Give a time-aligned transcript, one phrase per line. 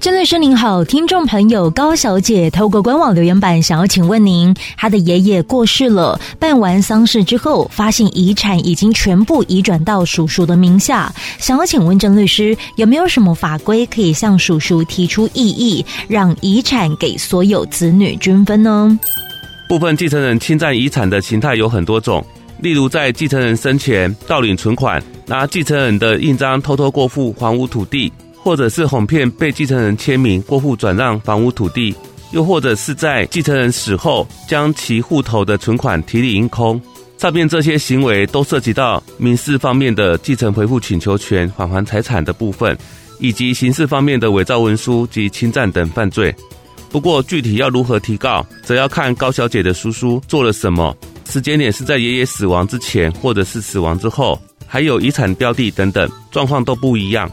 [0.00, 18.98] 郑律师您好，听众朋友高小姐透过官网留言板想要请问您，她的爷爷过世了，办完丧事之后，发现遗产已经全部移转到叔叔的名下，想要请问郑律师，有没有什么法规可以向叔叔提出异议，让遗产给所有子女均分呢？
[19.68, 22.24] 部分继承人侵占遗产的形态有很多种，
[22.60, 28.10] 例如在继承人生前盗领存款，拿继承人的印章偷偷过户还屋土地。
[28.42, 31.94] 或者是哄骗被继承人签名过户转让房屋土地，
[32.32, 36.80] 又或者是在继承人死后将其户头的存款提领一空，
[37.18, 42.76] 上面这些行为都涉及到民事方面的继承回复请求权、返还财产的部分，
[43.18, 46.34] 以及刑事方面的伪造文书及侵占等犯罪。
[46.90, 50.96] 不过具体要如何提告，则要看高小姐的叔叔做了什么，
[51.28, 57.30] 时间点是在爷爷死亡之前，或者是死亡之后，还有遗产标的等等，状况都不一样。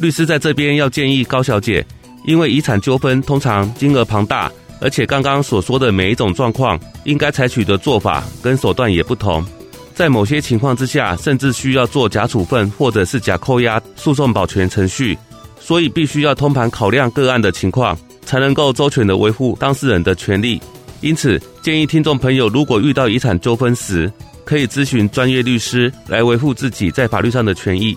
[0.00, 1.84] 律师在这边要建议高小姐，
[2.24, 9.44] 因为遗产纠纷通常金额庞大，而且刚刚所说的每一种状况，应该采取的做法跟手段也不同，
[9.94, 15.18] 在某些情况之下，甚至需要做假处分或者是假扣押诉讼保全程序，
[15.58, 20.60] 所以必须要通盘考量个案的情况，才能够周全的维护当事人的权利。
[21.00, 24.12] 因此，建议听众朋友如果遇到遗产纠纷时，
[24.44, 27.96] 可以咨询专业律师来维护自己在法律上的权益。